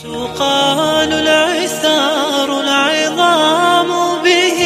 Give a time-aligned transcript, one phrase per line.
[0.00, 3.88] تقال العثار العظام
[4.24, 4.60] به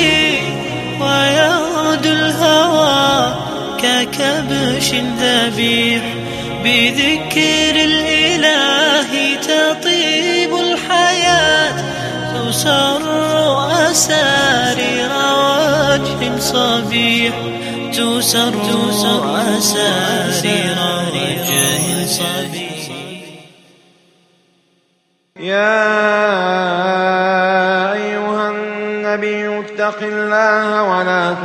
[1.00, 3.34] ويغدو الهوى
[3.82, 6.02] ككبش ذبيح
[6.64, 11.74] بذكر الإله تطيب الحياة
[12.34, 13.02] تسر
[13.90, 17.34] أسارير وجه صبيح
[17.92, 18.54] تسر
[19.58, 20.05] أسارير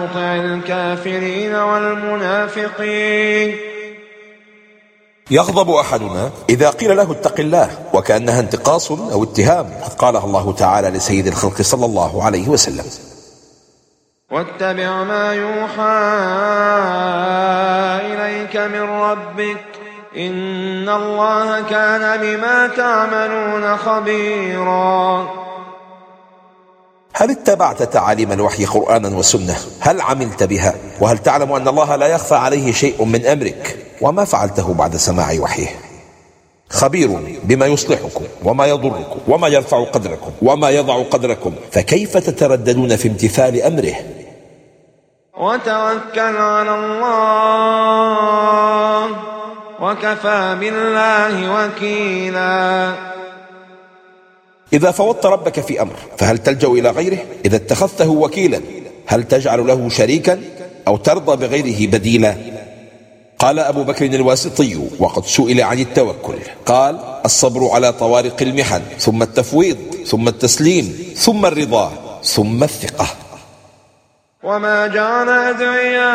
[0.07, 3.55] تطع الكافرين والمنافقين.
[5.31, 9.73] يغضب أحدنا إذا قيل له اتق الله وكأنها انتقاص أو اتهام.
[9.83, 12.85] قد قالها الله تعالى لسيد الخلق صلى الله عليه وسلم.
[14.31, 15.97] واتبع ما يوحى
[18.13, 19.65] إليك من ربك.
[20.17, 25.29] إن الله كان بما تعملون خبيرا.
[27.21, 32.35] هل اتبعت تعاليم الوحي قرآنا وسنة؟ هل عملت بها؟ وهل تعلم أن الله لا يخفى
[32.35, 35.67] عليه شيء من أمرك؟ وما فعلته بعد سماع وحيه؟
[36.69, 43.61] خبير بما يصلحكم وما يضركم وما يرفع قدركم وما يضع قدركم فكيف تترددون في امتثال
[43.61, 43.95] أمره؟
[45.37, 47.95] وتوكل على الله
[49.81, 52.93] وكفى بالله وكيلا.
[54.73, 58.61] إذا فوضت ربك في أمر فهل تلجأ إلى غيره؟ إذا اتخذته وكيلا
[59.05, 60.39] هل تجعل له شريكا؟
[60.87, 62.35] أو ترضى بغيره بديلا؟
[63.39, 66.37] قال أبو بكر الواسطي وقد سئل عن التوكل.
[66.65, 71.91] قال الصبر على طوارق المحن ثم التفويض ثم التسليم ثم الرضا
[72.23, 73.07] ثم الثقة.
[74.43, 76.11] وما جعل أدعياءكم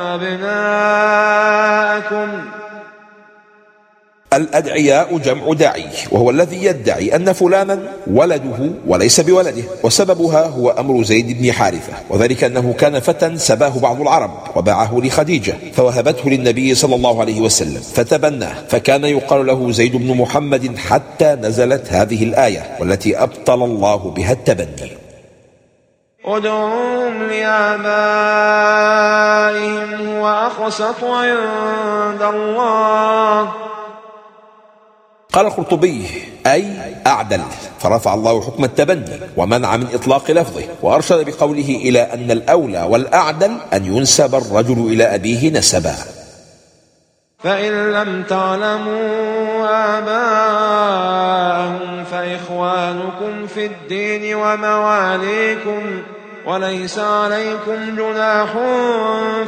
[0.00, 1.36] أبناءكم
[4.32, 11.42] الأدعياء جمع داعي وهو الذي يدعي أن فلانا ولده وليس بولده وسببها هو أمر زيد
[11.42, 17.20] بن حارثة وذلك أنه كان فتى سباه بعض العرب وباعه لخديجة فوهبته للنبي صلى الله
[17.20, 23.62] عليه وسلم فتبناه فكان يقال له زيد بن محمد حتى نزلت هذه الآية والتي أبطل
[23.62, 24.90] الله بها التبني.
[26.24, 27.86] ادعوهم لآبائهم
[30.08, 33.52] هو أقسط عند الله
[35.36, 36.06] قال القرطبي
[36.46, 36.66] أي
[37.06, 37.40] أعدل.
[37.80, 43.84] فرفع الله حكم التبني ومنع من إطلاق لفظه وأرشد بقوله إلى أن الأولى والأعدل أن
[43.84, 45.94] ينسب الرجل إلى أبيه نسبا.
[47.38, 49.66] فإن لم تعلموا
[49.98, 56.02] آباءهم فإخوانكم في الدين ومواليكم
[56.46, 58.48] وليس عليكم جناح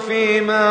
[0.09, 0.69] فيما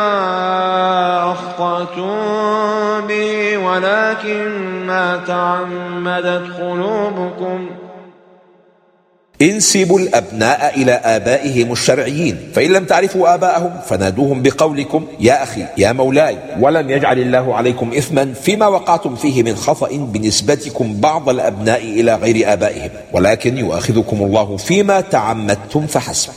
[1.32, 4.52] أخطأتم به ولكن
[4.88, 7.70] ما تعمدت قلوبكم
[9.42, 12.38] انسبوا الأبناء إلى آبائهم الشرعيين.
[12.54, 18.34] فإن لم تعرفوا آباءهم فنادوهم بقولكم يا أخي يا مولاي ولم يجعل الله عليكم إثما
[18.34, 22.90] فيما وقعتم فيه من خطأ بنسبتكم بعض الأبناء إلى غير آبائهم.
[23.14, 26.32] ولكن يؤاخذكم الله فيما تعمدتم فحسب.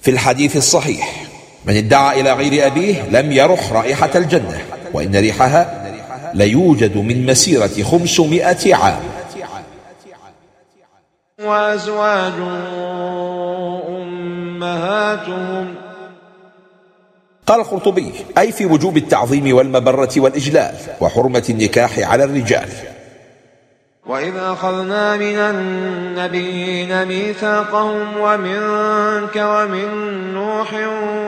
[0.00, 1.24] في الحديث الصحيح
[1.66, 4.62] من ادعى إلى غير أبيه لم يرح رائحة الجنة
[4.92, 5.92] وإن ريحها
[6.34, 9.00] ليوجد من مسيرة خمسمائة عام.
[11.44, 12.32] وأزواج
[13.88, 15.74] أمهاتهم.
[17.46, 22.68] قال القرطبي أي في وجوب التعظيم والمبرة والإجلال وحرمة النكاح على الرجال.
[24.06, 29.88] وإذ أخذنا من النبيين ميثاقهم ومنك ومن
[30.34, 30.74] نوح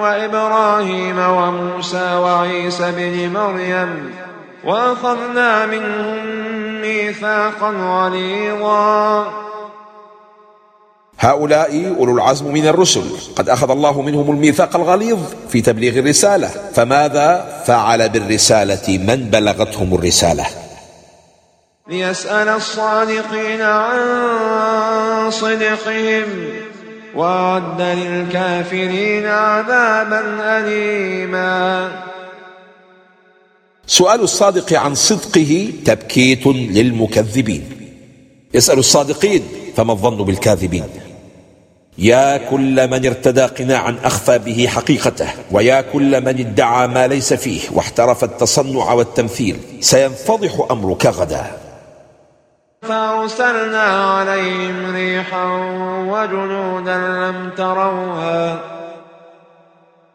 [0.03, 4.15] وإبراهيم وموسى وعيسى بن مريم
[4.65, 6.27] وأخذنا منهم
[6.81, 9.27] ميثاقا غليظا.
[11.23, 13.05] هؤلاء أولو العزم من الرسل.
[13.37, 15.19] قد أخذ الله منهم الميثاق الغليظ
[15.49, 16.49] في تبليغ الرسالة.
[16.75, 20.47] فماذا فعل بالرسالة من بلغتهم الرسالة؟
[21.89, 26.25] ليسأل الصادقين عن صدقهم
[27.15, 30.21] وأعد للكافرين عذابا
[30.59, 31.93] أليما.
[33.87, 37.65] سؤال الصادق عن صدقه تبكيت للمكذبين.
[38.55, 39.43] يسأل الصادقين
[39.77, 41.12] فما الظن بالكاذبين؟
[41.99, 47.61] يا كل من ارتدى قناعا أخفى به حقيقته ويا كل من ادعى ما ليس فيه
[47.73, 51.47] واحترف التصنع والتمثيل سينفضح أمرك غدا.
[52.83, 55.45] فأرسلنا عليهم ريحا
[56.09, 58.61] وجنودا لم تروها.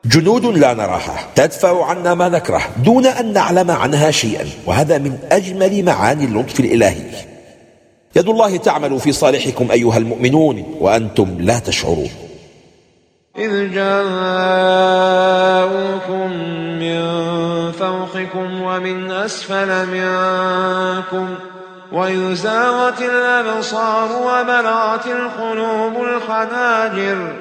[0.06, 5.86] جنود لا نراها تدفع عنا ما نكره دون أن نعلم عنها شيئا وهذا من أجمل
[5.86, 7.37] معاني اللطف الإلهي.
[8.18, 12.10] يد الله تعمل في صالحكم أيها المؤمنون وأنتم لا تشعرون.
[13.38, 14.18] إذ جاءوكم
[16.82, 17.02] من
[17.72, 21.36] فوقكم ومن أسفل منكم
[21.92, 27.36] وإذ زاغت الأبصار وبلغت القلوب الحناجر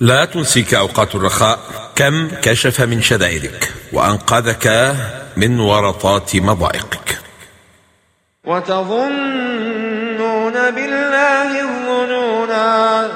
[0.00, 1.58] لا تنسيك أوقات الرخاء.
[1.96, 4.94] كم كشف من شدائدك وأنقذك
[5.36, 7.27] من ورطات مضائقك
[8.48, 10.16] وتظنون
[10.70, 13.08] بالله الظنونا.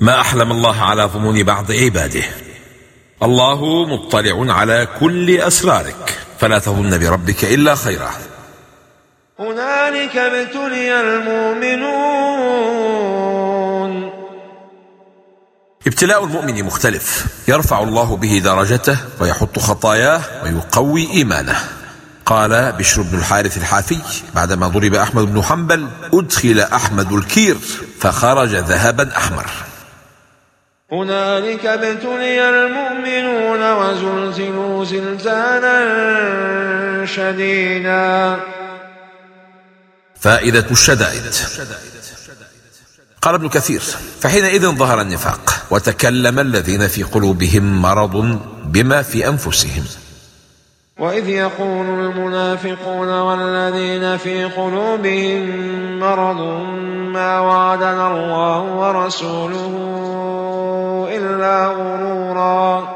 [0.00, 2.22] ما أحلم الله على ظنون بعض عباده.
[3.22, 6.18] الله مطلع على كل أسرارك.
[6.38, 8.10] فلا تظن بربك إلا خيرا.
[9.38, 12.14] هنالك ابتلي المؤمنون.
[15.86, 17.26] ابتلاء المؤمن مختلف.
[17.48, 21.83] يرفع الله به درجته ويحط خطاياه ويقوي إيمانه.
[22.26, 23.98] قال بشر بن الحارث الحافي
[24.34, 27.56] بعدما ضرب أحمد بن حنبل أدخل أحمد الكير
[28.00, 29.46] فخرج ذهبا أحمر.
[30.92, 35.76] هنالك ابتلي المؤمنون وزلزلوا زلزالا
[37.06, 38.40] شديدا.
[40.20, 41.22] فائدة الشدائد.
[43.22, 43.82] قال ابن كثير
[44.20, 49.84] فحينئذ ظهر النفاق وتكلم الذين في قلوبهم مرض بما في أنفسهم.
[50.98, 55.42] وإذ يقول المنافقون والذين في قلوبهم
[55.98, 56.40] مرض
[57.12, 59.72] ما وعدنا الله ورسوله
[61.10, 62.94] إلا غرورا.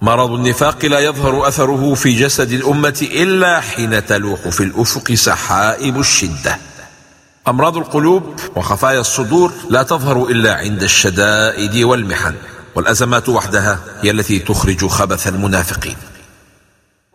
[0.00, 6.58] مرض النفاق لا يظهر أثره في جسد الأمة إلا حين تلوح في الأفق سحائب الشدة.
[7.48, 8.22] أمراض القلوب
[8.56, 12.34] وخفايا الصدور لا تظهر إلا عند الشدائد والمحن
[12.74, 15.96] والأزمات وحدها هي التي تخرج خبث المنافقين.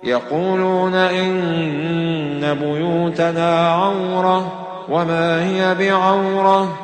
[0.03, 6.79] يقولون إن بيوتنا عورة وما هي بعورة.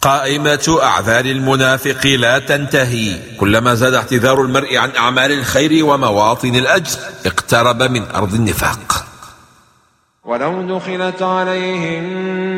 [0.00, 3.18] قائمة أعذار المنافق لا تنتهي.
[3.40, 9.04] كلما زاد اعتذار المرء عن أعمال الخير ومواطن الأجر اقترب من أرض النفاق.
[10.24, 12.02] ولو دخلت عليهم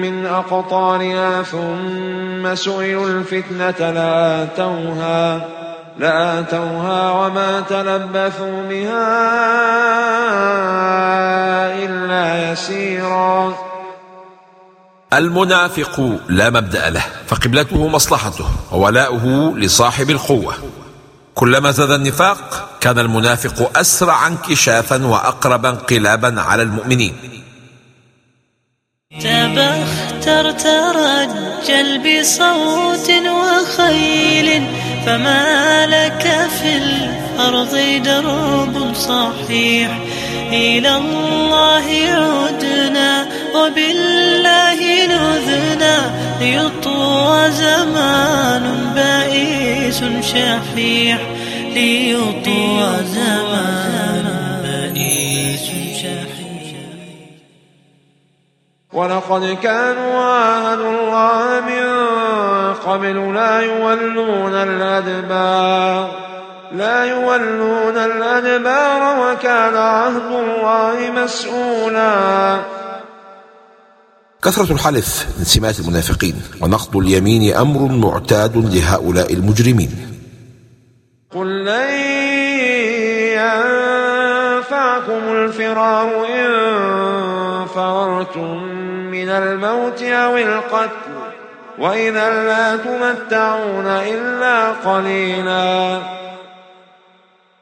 [0.00, 5.48] من أقطارها ثم سئلوا الفتنة لآتوها
[6.00, 9.06] لآتوها وما تلبثوا بها
[11.84, 13.54] إلا يسيرا.
[15.12, 20.54] المنافق لا مبدأ له فقبلته مصلحته وولاؤه لصاحب القوة.
[21.34, 27.16] كلما زاد النفاق كان المنافق أسرع انكشافا وأقرب انقلابا على المؤمنين.
[29.20, 30.50] تبختر
[31.66, 34.62] ترجل بصوت وخيل
[35.06, 39.88] فما لك في الأرض درب صحيح
[40.52, 46.10] إلى الله عدنا وبالله نذنا
[46.40, 50.00] ليطوى زمان بائس
[50.32, 51.18] شحيح
[51.74, 53.99] ليطوى زمان
[58.92, 61.84] ولقد كانوا عاهدوا الله من
[62.74, 66.10] قبل لا يولون الأدبار
[66.72, 72.60] لا يولون الأدبار وكان عهد الله مسؤولا.
[74.42, 79.90] كثرة الحلف من سمات المنافقين ونقض اليمين أمر معتاد لهؤلاء المجرمين.
[81.34, 81.90] قل لن
[84.60, 86.50] ينفعكم الفرار إن
[87.74, 88.69] فررتم
[89.20, 91.12] من الموت أو القتل
[91.78, 96.00] وإذا لا تمتعون إلا قليلا.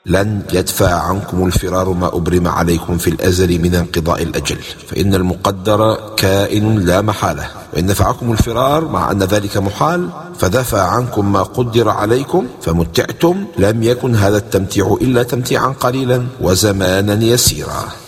[0.06, 4.56] لن يدفع عنكم الفرار ما أبرم عليكم في الأزل من انقضاء الأجل.
[4.88, 7.46] فإن المقدر كائن لا محالة.
[7.72, 13.46] وإن نفعكم الفرار مع أن ذلك محال فدفع عنكم ما قدر عليكم فمتعتم.
[13.58, 18.07] لم يكن هذا التمتيع إلا تمتيعا قليلا وزمانا يسيرا.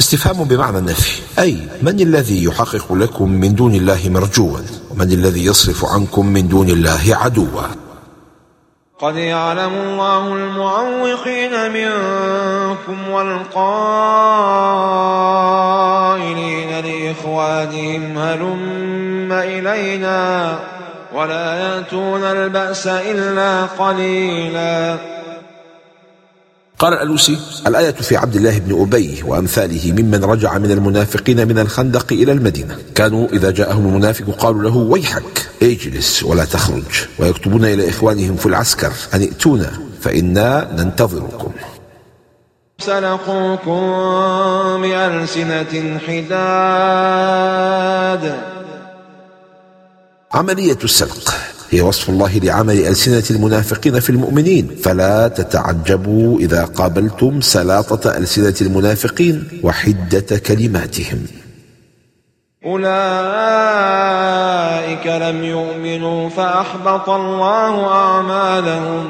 [0.00, 1.22] استفهام بمعنى النفي.
[1.38, 4.58] أي من الذي يحقق لكم من دون الله مرجوا؟
[4.90, 7.62] ومن الذي يصرف عنكم من دون الله عدوا؟
[8.98, 13.60] قد يعلم الله المعوقين منكم والقائلين
[16.84, 20.58] لإخوانهم هلم إلينا
[21.14, 24.98] ولا يأتون البأس إلا قليلا.
[26.80, 32.12] قال الألوسي الآية في عبد الله بن أبي وأمثاله ممن رجع من المنافقين من الخندق
[32.12, 32.78] إلى المدينة.
[32.94, 38.92] كانوا إذا جاءهم المنافق قالوا له ويحك اجلس ولا تخرج ويكتبون إلى إخوانهم في العسكر
[39.14, 39.70] أن ائتونا
[40.00, 41.52] فإنا ننتظركم.
[42.78, 43.80] سلقوكم
[44.82, 47.44] بألسنة حداد.
[50.32, 51.34] عملية السلق
[51.70, 54.76] هي وصف الله لعمل ألسنة المنافقين في المؤمنين.
[54.82, 61.26] فلا تتعجبوا إذا قابلتم سلاطة ألسنة المنافقين وحدة كلماتهم.
[62.66, 62.86] أولئك
[65.06, 69.08] لم يؤمنوا فأحبط الله أعمالهم.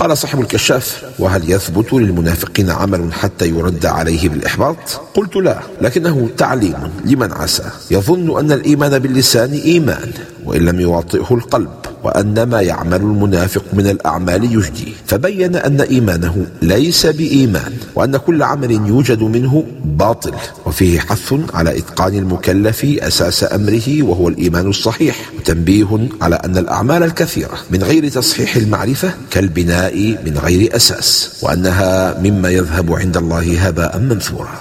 [0.00, 6.74] قال صاحب الكشاف وهل يثبت للمنافقين عمل حتى يرد عليه بالإحباط قلت لا لكنه تعليم
[7.04, 7.64] لمن عسى.
[7.90, 10.10] يظن أن الإيمان باللسان إيمان
[10.44, 11.70] وإن لم يواطئه القلب
[12.04, 14.92] وأن ما يعمل المنافق من الأعمال يجدي.
[15.06, 20.34] فبين أن إيمانه ليس بإيمان وأن كل عمل يوجد منه باطل
[20.66, 27.58] وفيه حث على إتقان المكلف أساس أمره وهو الإيمان الصحيح وتنبيه على أن الأعمال الكثيرة
[27.70, 29.89] من غير تصحيح المعرفة كالبناء
[30.24, 34.60] من غير أساس وأنها مما يذهب عند الله هباء منثورا.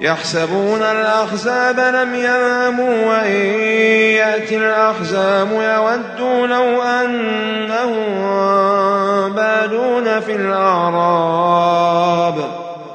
[0.00, 3.60] يحسبون الأحزاب لم يذهبوا وإن
[4.18, 8.12] يأتي الأحزاب يودوا لو أنهم
[9.32, 12.34] بادون في الأعراب.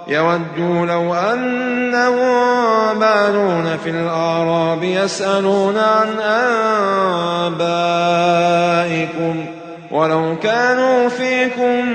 [0.08, 6.20] يودوا لو أنهم بادون في الأعراب يسألون عن
[8.78, 9.57] آبائكم.
[9.98, 11.88] ولو كانوا فيكم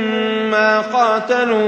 [0.51, 1.61] ما قاتلوا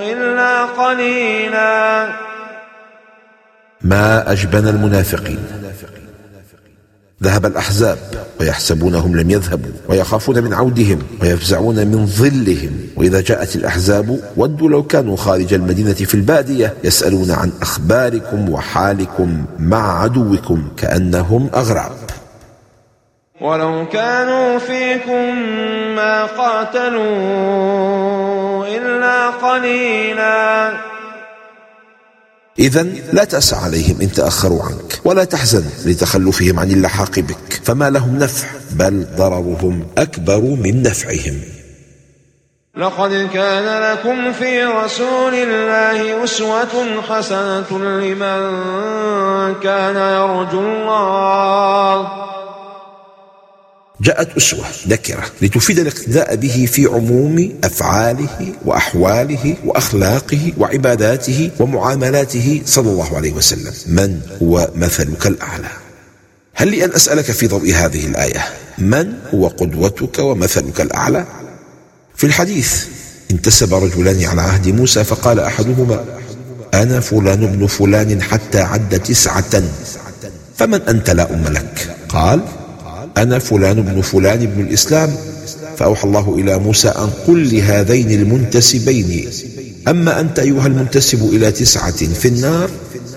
[0.00, 2.08] إلا قليلا.
[3.82, 5.38] ما أجبن المنافقين.
[7.22, 7.98] ذهب الأحزاب
[8.40, 12.88] ويحسبونهم لم يذهبوا ويخافون من عودهم ويفزعون من ظلهم.
[12.96, 20.02] وإذا جاءت الأحزاب ودوا لو كانوا خارج المدينة في البادية يسألون عن أخباركم وحالكم مع
[20.02, 22.01] عدوكم كأنهم أغراب.
[23.42, 25.38] ولو كانوا فيكم
[25.96, 27.02] ما قاتلوا
[28.66, 30.72] إلا قليلا.
[32.58, 32.82] إذا
[33.12, 38.48] لا تأس عليهم إن تأخروا عنك ولا تحزن لتخلفهم عن اللحاق بك فما لهم نفع
[38.70, 41.40] بل ضررهم أكبر من نفعهم.
[42.76, 48.40] لقد كان لكم في رسول الله أسوة حسنة لمن
[49.62, 52.22] كان يرجو الله.
[54.02, 63.16] جاءت أسوة نكرة لتفيد الاقتداء به في عموم أفعاله وأحواله وأخلاقه وعباداته ومعاملاته صلى الله
[63.16, 63.72] عليه وسلم.
[63.86, 65.68] من هو مثلك الأعلى؟
[66.54, 68.44] هل لي أن أسألك في ضوء هذه الآية؟
[68.78, 71.26] من هو قدوتك ومثلك الأعلى؟
[72.16, 72.84] في الحديث
[73.30, 76.04] انتسب رجلان على عهد موسى فقال أحدهما
[76.74, 79.62] أنا فلان ابن فلان حتى عد تسعة.
[80.56, 82.40] فمن أنت لا أم لك؟ قال
[83.16, 85.16] أنا فلان بن فلان بن الإسلام.
[85.76, 89.28] فأوحى الله إلى موسى أن قل لهذين المنتسبين.
[89.88, 92.70] أما أنت أيها المنتسب إلى تسعة في النار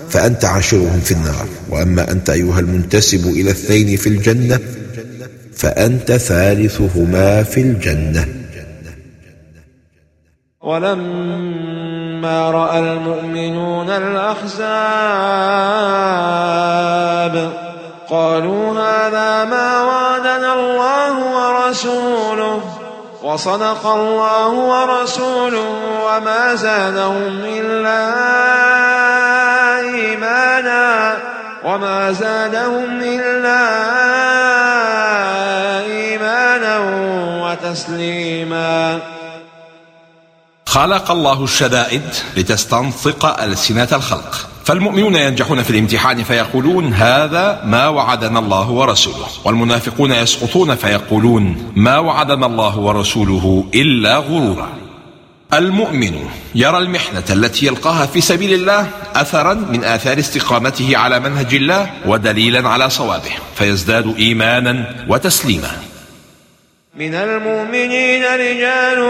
[0.08, 1.46] فأنت عاشرهم في النار.
[1.70, 4.58] وأما أنت أيها المنتسب إلى اثنين في الجنة
[5.54, 8.28] فأنت ثالثهما في الجنة.
[10.62, 14.56] ولما رأى المؤمنون الأحزاب
[18.10, 22.60] قالوا هذا ما وعدنا الله ورسوله
[23.22, 25.68] وصدق الله ورسوله
[26.06, 28.02] وما زادهم إلا
[29.80, 31.16] إيمانا
[31.64, 33.62] وما زادهم إلا
[35.84, 36.78] إيمانا
[37.42, 38.98] وتسليما.
[40.66, 44.55] خلق الله الشدائد لتستنطق ألسنة الخلق.
[44.66, 52.46] فالمؤمنون ينجحون في الامتحان فيقولون هذا ما وعدنا الله ورسوله والمنافقون يسقطون فيقولون ما وعدنا
[52.46, 54.68] الله ورسوله إلا غرورا.
[55.54, 61.90] المؤمن يرى المحنة التي يلقاها في سبيل الله أثرا من آثار استقامته على منهج الله
[62.06, 65.70] ودليلا على صوابه فيزداد إيمانا وتسليما.
[66.94, 69.00] من المؤمنين رجال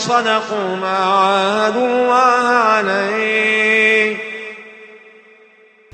[0.00, 4.31] صدقوا ما عاهدوا الله عليه.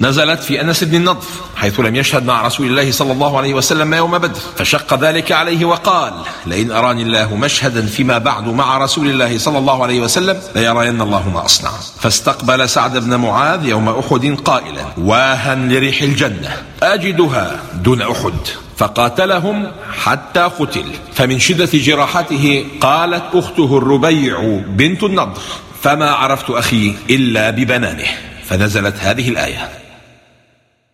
[0.00, 1.24] نزلت في أنس بن النضر
[1.56, 4.40] حيث لم يشهد مع رسول الله صلى الله عليه وسلم يوم بدر.
[4.56, 6.12] فشق ذلك عليه وقال
[6.46, 11.28] لئن أراني الله مشهدا فيما بعد مع رسول الله صلى الله عليه وسلم ليرين الله
[11.28, 11.70] ما أصنع.
[12.00, 18.34] فاستقبل سعد بن معاذ يوم أحد قائلا واها لريح الجنة أجدها دون أحد.
[18.76, 20.84] فقاتلهم حتى قتل.
[21.14, 25.42] فمن شدة جراحته قالت أخته الربيع بنت النضر
[25.82, 28.08] فما عرفت أخي إلا ببنانه.
[28.48, 29.87] فنزلت هذه الآية.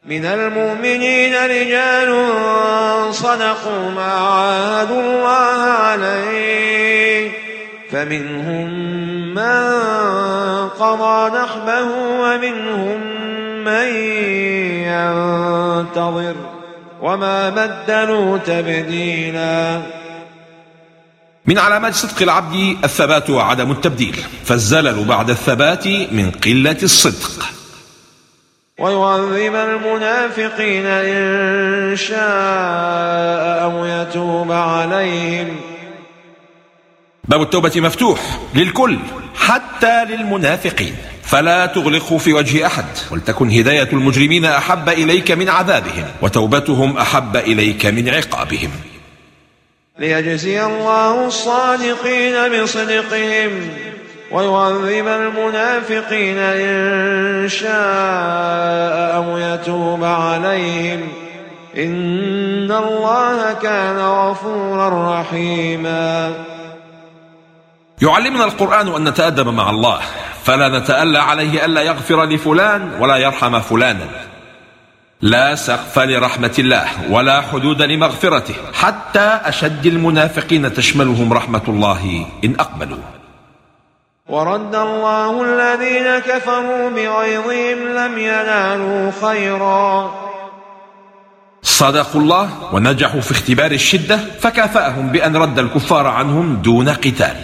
[0.07, 2.11] من المؤمنين رجال
[3.15, 7.31] صدقوا ما عاهدوا الله عليه.
[7.91, 8.69] فمنهم
[9.35, 11.85] من قضى نحبه
[12.21, 13.01] ومنهم
[13.65, 13.87] من
[14.85, 16.35] ينتظر.
[17.03, 19.83] وما بدلوا تبديلا.
[21.47, 24.17] من علامات صدق العبد الثبات وعدم التبديل.
[24.45, 27.54] فالزلل بعد الثبات من قلة الصدق.
[28.78, 35.57] ويعذب المنافقين إن شاء أو يتوب عليهم.
[37.25, 38.21] باب التوبة مفتوح
[38.54, 38.99] للكل
[39.37, 40.97] حتى للمنافقين.
[41.23, 47.87] فلا تغلقه في وجه أحد ولتكن هداية المجرمين أحب إليك من عذابهم وتوبتهم أحب إليك
[47.87, 48.71] من عقابهم.
[49.99, 53.69] ليجزي الله الصادقين بصدقهم.
[54.35, 61.09] ويعذب المنافقين إن شاء أو يتوب عليهم.
[61.76, 66.33] إن الله كان غفورا رحيما.
[68.03, 70.00] يعلمنا القرآن أن نتأدب مع الله.
[70.45, 74.09] فلا نتألى عليه ألا يغفر لفلان ولا يرحم فلانا.
[75.23, 78.55] لا سقف لرحمة الله ولا حدود لمغفرته.
[78.75, 83.24] حتى أشد المنافقين تشملهم رحمة الله إن أقبلوا.
[84.28, 90.14] ورد الله الذين كفروا بغيظهم لم ينالوا خيرا.
[91.62, 97.37] صدقوا الله ونجحوا في اختبار الشدة فكافأهم بأن رد الكفار عنهم دون قتال.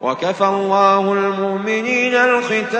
[0.00, 2.74] وكفى الله المؤمنين القتال.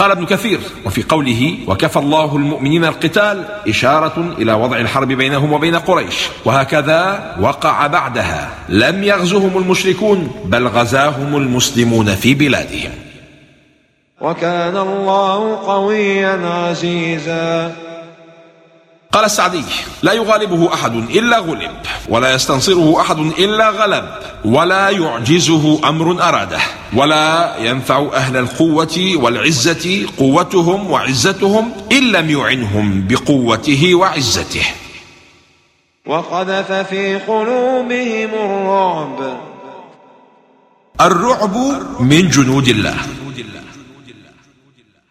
[0.00, 5.76] قال ابن كثير وفي قوله وكفى الله المؤمنين القتال إشارة إلى وضع الحرب بينهم وبين
[5.76, 12.90] قريش وهكذا وقع بعدها لم يغزهم المشركون بل غزاهم المسلمون في بلادهم.
[14.20, 17.72] وكان الله قويا عزيزا.
[19.12, 19.64] قال السعدي
[20.02, 21.70] لا يغالبه أحد إلا غلب
[22.08, 24.04] ولا يستنصره أحد إلا غلب
[24.44, 26.60] ولا يعجزه أمر أراده
[26.94, 34.66] ولا ينفع أهل القوة والعزة قوتهم وعزتهم إن لم يعنهم بقوته وعزته.
[36.06, 39.40] وقذف في قلوبهم الرعب.
[41.00, 41.56] الرعب
[42.00, 42.94] من جنود الله.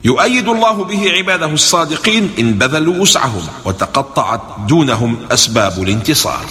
[0.10, 6.45] يؤيد الله به عباده الصادقين إن بذلوا وسعهم وتقطعت دونهم أسباب الانتصار.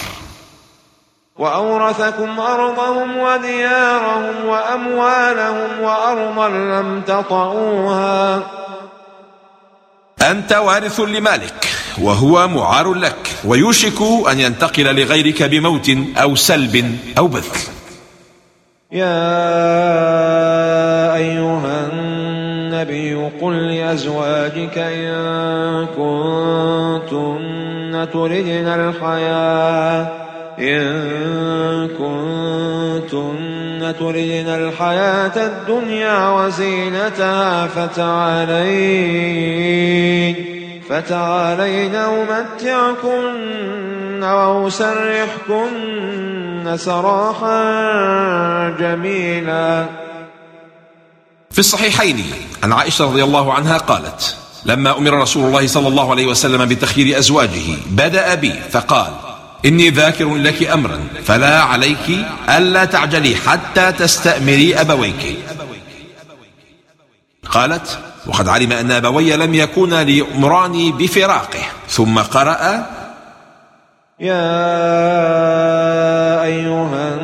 [1.39, 8.43] وأورثكم أرضهم وديارهم وأموالهم وأرضا لم تطئوها.
[10.23, 11.69] أنت وارث لمالك
[11.99, 17.59] وهو معار لك ويوشك أن ينتقل لغيرك بموت أو سلب أو بذل.
[18.93, 19.15] يا
[21.15, 21.78] أيها
[22.79, 30.09] النبي قل لأزواجك إن كنتن تردن الحياة
[30.59, 38.75] إن كنتن تردن الحياة الدنيا وزينتها فتعالين
[40.89, 43.29] فتعالين أمتعكن
[44.23, 45.69] وأسرحكن
[46.77, 47.59] سراحا
[48.81, 49.87] جميلا.
[51.51, 56.27] في الصحيحين عن عائشة رضي الله عنها قالت لما أمر رسول الله صلى الله عليه
[56.27, 59.13] وسلم بتخيير أزواجه بدأ بي فقال
[59.65, 65.39] إني ذاكر لك أمرا فلا عليك ألا تعجلي حتى تستأمري أبويك.
[67.51, 72.87] قالت وقد علم أن أبوي لم يكونا ليأمراني بفراقه ثم قرأ
[74.21, 74.43] يا
[76.43, 77.15] أيها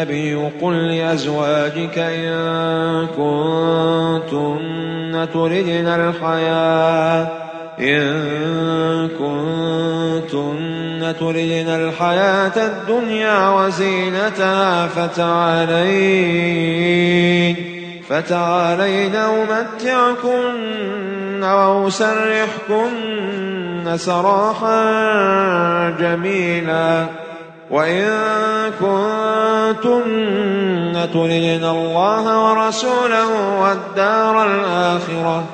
[0.00, 7.28] النبي قل لأزواجك إن كنتن تردن الحياة
[7.80, 15.96] إن كنتن تردن الحياة الدنيا وزينتها فتعالين
[18.08, 20.50] فتعالين أمتعكن
[21.42, 22.90] وأسرحكن
[23.96, 24.80] سراحا
[26.00, 27.06] جميلا.
[27.70, 28.04] وإن
[28.80, 30.10] كنتن
[31.12, 35.44] تردن الله ورسوله والدار الآخرة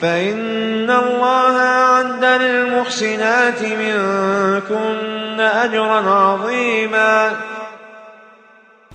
[0.00, 7.32] فإن الله أعد للمحسنات منكن أجرا عظيما.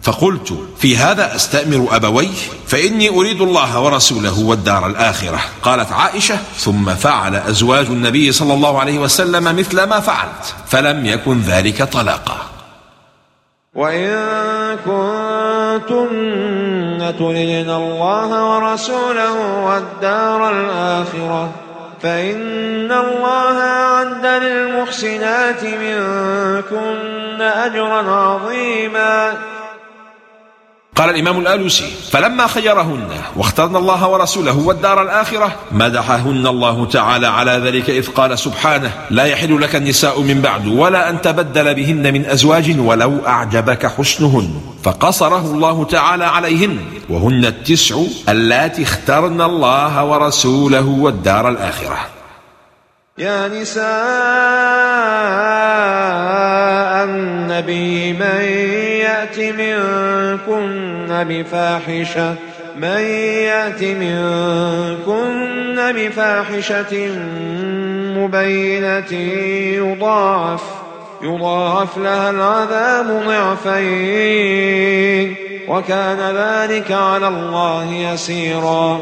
[0.01, 2.27] فقلت في هذا أستأمر أبويه
[2.67, 5.39] فإني أريد الله ورسوله والدار الآخرة.
[5.63, 11.41] قالت عائشة ثم فعل أزواج النبي صلى الله عليه وسلم مثل ما فعلت فلم يكن
[11.41, 12.48] ذلك طلاقا.
[13.79, 14.11] وإن
[14.85, 16.19] كنتن
[17.19, 21.49] تردن الله ورسوله والدار الآخرة
[22.01, 29.33] فإن الله أعد للمحسنات منكن أجرا عظيما
[30.99, 37.89] قال الإمام الآلوسي فلما خيرهن واخترن الله ورسوله والدار الآخرة مدحهن الله تعالى على ذلك
[37.89, 42.79] إذ قال سبحانه لا يحل لك النساء من بعد ولا أن تبدل بهن من أزواج
[42.79, 44.61] ولو أعجبك حسنهن.
[44.83, 47.95] فقصره الله تعالى عليهن وهن التسع
[48.29, 51.97] اللاتي اخترن الله ورسوله والدار الآخرة.
[53.17, 53.83] يا نساء
[57.03, 58.41] النبي من
[59.05, 59.39] يأت
[61.09, 62.35] منكن بفاحشة
[62.75, 63.01] من
[63.43, 65.11] يأت منكن
[65.95, 67.09] بفاحشة
[68.17, 69.13] مبينة
[69.75, 70.63] يضاعف
[71.21, 74.55] يضاعف لها العذاب ضعفين
[75.67, 78.99] وكان ذلك على الله يسيرا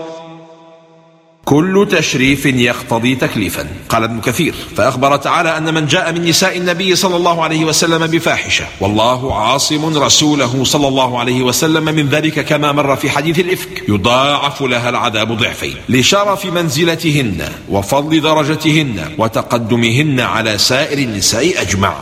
[1.48, 3.68] كل تشريف يقتضي تكليفا.
[3.90, 8.08] قال ابن كثير فأخبر تعالى أن من جاء من نساء النبي صلى الله عليه وسلم
[8.08, 8.66] بفاحشة.
[8.80, 13.84] والله عاصم رسوله صلى الله عليه وسلم من ذلك كما مر في حديث الإفك.
[13.90, 15.76] يضاعف لها العذاب ضعفين.
[15.90, 21.96] لشرف منزلتهن وفضل درجتهن وتقدمهن على سائر النساء أجمع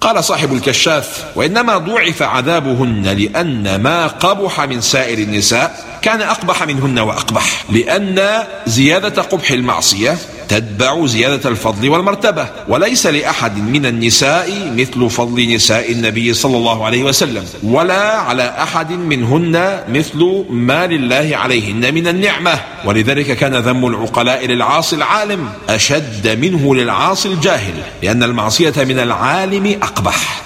[0.00, 6.98] قال صاحب الكشاف وإنما ضعف عذابهن لأن ما قبح من سائر النساء كان أقبح منهن
[6.98, 15.54] وأقبح لأن زيادة قبح المعصية تتبع زيادة الفضل والمرتبة وليس لأحد من النساء مثل فضل
[15.54, 22.08] نساء النبي صلى الله عليه وسلم ولا على أحد منهن مثل ما لله عليهن من
[22.08, 22.60] النعمة.
[22.84, 30.42] ولذلك كان ذم العقلاء للعاصي العالم أشد منه للعاصي الجاهل لأن المعصية من العالم أقبح.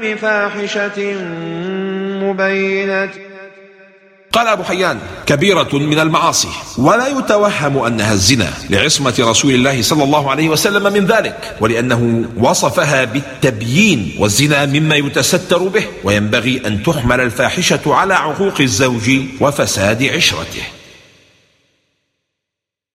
[0.00, 1.14] بفاحشة
[2.22, 3.29] مبينة.
[4.32, 6.48] قال أبو حيان كبيرة من المعاصي.
[6.78, 13.04] ولا يتوهم أنها الزنا لعصمة رسول الله صلى الله عليه وسلم من ذلك ولأنه وصفها
[13.04, 20.79] بالتبيين والزنا مما يتستر به وينبغي أن تحمل الفاحشة على عقوق الزوج وفساد عشرته.